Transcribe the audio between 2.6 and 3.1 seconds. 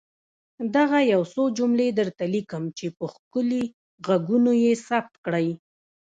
چي په